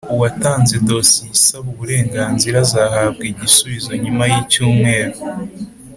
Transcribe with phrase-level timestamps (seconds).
[0.13, 5.15] uwatanze dosiye isaba uburenganzira azahabwa igisubizo nyuma yicytumweru